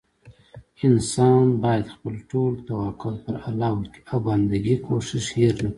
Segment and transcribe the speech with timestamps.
[0.87, 5.67] انسان بايد خپل ټول توکل پر الله وکي او بندګي کوښښ هير نه کړي